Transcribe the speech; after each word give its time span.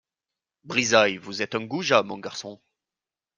Brizailles, 0.63 1.17
vous 1.19 1.43
êtes 1.43 1.53
un 1.53 1.63
goujat, 1.63 2.01
mon 2.01 2.17
garçon. 2.17 2.59